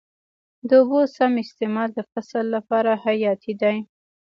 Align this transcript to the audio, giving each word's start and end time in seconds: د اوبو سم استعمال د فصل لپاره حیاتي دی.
د 0.67 0.69
اوبو 0.81 1.01
سم 1.15 1.31
استعمال 1.45 1.89
د 1.93 1.99
فصل 2.11 2.45
لپاره 2.55 2.91
حیاتي 3.05 3.53
دی. 3.61 3.77